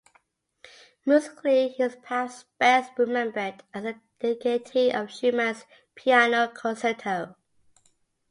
Musically 1.05 1.67
he 1.69 1.83
is 1.83 1.95
perhaps 1.95 2.45
best 2.57 2.93
remembered 2.97 3.61
as 3.71 3.83
the 3.83 3.99
dedicatee 4.19 4.89
of 4.91 5.11
Schumann's 5.13 5.65
"Piano 5.93 6.47
Concerto". 6.47 7.35